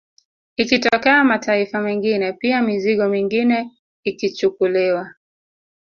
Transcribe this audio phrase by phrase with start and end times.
[0.57, 3.71] Ikitokea mataifa mengine pia mizigo mingine
[4.03, 5.13] ikichukuliwa